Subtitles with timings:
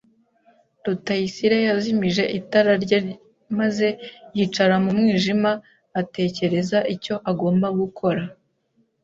[0.85, 2.99] Rutayisire yazimije itara rye
[3.59, 3.87] maze
[4.37, 5.51] yicara mu mwijima
[6.01, 8.21] atekereza icyo agomba gukora.